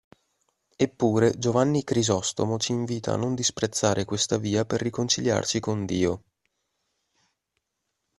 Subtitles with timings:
[0.77, 6.23] Eppure, Giovanni Crisostomo ci invita a non disprezzare questa via per riconciliarci con Dio.